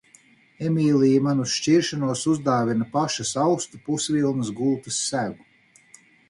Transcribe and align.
Emīlija 0.67 1.19
man 1.25 1.43
uz 1.43 1.51
šķiršanos 1.57 2.23
uzdāvina 2.31 2.87
pašas 2.97 3.35
austu 3.45 3.83
pusvilnas 3.91 4.51
gultas 4.63 4.99
segu. 5.13 5.79